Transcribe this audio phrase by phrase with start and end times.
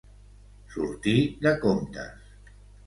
[0.77, 1.17] Sortir
[1.47, 2.55] de comptes.